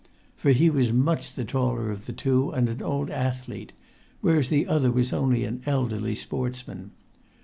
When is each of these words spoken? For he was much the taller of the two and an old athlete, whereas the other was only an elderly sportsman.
For 0.35 0.49
he 0.49 0.71
was 0.71 0.91
much 0.91 1.35
the 1.35 1.45
taller 1.45 1.91
of 1.91 2.07
the 2.07 2.11
two 2.11 2.49
and 2.49 2.67
an 2.69 2.81
old 2.81 3.11
athlete, 3.11 3.71
whereas 4.19 4.49
the 4.49 4.65
other 4.65 4.89
was 4.89 5.13
only 5.13 5.43
an 5.45 5.61
elderly 5.67 6.15
sportsman. 6.15 6.89